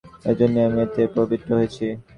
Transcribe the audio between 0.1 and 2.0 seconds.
এজন্যই আমি এতে প্রবৃত্ত হয়েছি।